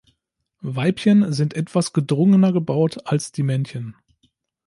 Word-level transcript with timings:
Weibchen 0.63 1.31
sind 1.31 1.53
etwas 1.55 1.93
gedrungener 1.93 2.51
gebaut, 2.51 3.05
als 3.05 3.31
die 3.31 3.43
Männchen. 3.43 3.95